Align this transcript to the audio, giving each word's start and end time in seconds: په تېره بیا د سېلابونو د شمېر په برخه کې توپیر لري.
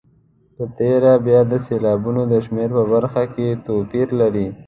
په 0.55 0.63
تېره 0.77 1.11
بیا 1.25 1.39
د 1.51 1.53
سېلابونو 1.65 2.21
د 2.31 2.33
شمېر 2.45 2.69
په 2.77 2.83
برخه 2.93 3.23
کې 3.33 3.47
توپیر 3.65 4.07
لري. 4.19 4.47